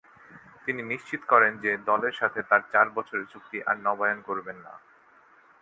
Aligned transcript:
তিনি 0.65 0.81
নিশ্চিত 0.83 1.21
করেন 1.27 1.51
যে 1.57 1.71
দলের 1.85 2.13
সাথে 2.13 2.39
তার 2.43 2.61
চার 2.71 2.87
বছরের 2.89 3.25
চুক্তি 3.25 3.57
আর 3.63 3.75
নবায়ন 3.77 4.19
করবেন 4.21 4.57
না। 4.57 4.73